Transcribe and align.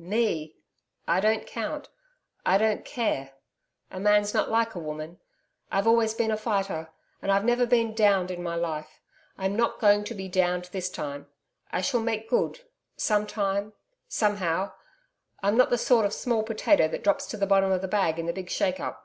'Me! 0.00 0.54
I 1.08 1.18
don't 1.18 1.44
count 1.44 1.88
I 2.46 2.56
don't 2.56 2.84
care.... 2.84 3.32
A 3.90 3.98
man's 3.98 4.32
not 4.32 4.48
like 4.48 4.76
a 4.76 4.78
woman. 4.78 5.18
I've 5.72 5.88
always 5.88 6.14
been 6.14 6.30
a 6.30 6.36
fighter. 6.36 6.90
And 7.20 7.32
I've 7.32 7.44
never 7.44 7.66
been 7.66 7.94
DOWNED 7.96 8.30
in 8.30 8.40
my 8.40 8.54
life. 8.54 9.00
I'm 9.36 9.56
not 9.56 9.80
going 9.80 10.04
to 10.04 10.14
be 10.14 10.28
DOWNED 10.28 10.66
this 10.66 10.88
time. 10.88 11.26
I 11.72 11.80
shall 11.80 11.98
make 11.98 12.30
good 12.30 12.60
some 12.96 13.26
time 13.26 13.72
somehow. 14.06 14.70
I'm 15.42 15.56
not 15.56 15.68
the 15.68 15.76
sort 15.78 16.06
of 16.06 16.12
small 16.12 16.44
potato 16.44 16.86
that 16.86 17.02
drops 17.02 17.26
to 17.30 17.36
the 17.36 17.48
bottom 17.48 17.72
of 17.72 17.82
the 17.82 17.88
bag 17.88 18.20
in 18.20 18.26
the 18.26 18.32
big 18.32 18.50
shake 18.50 18.78
up.' 18.78 19.04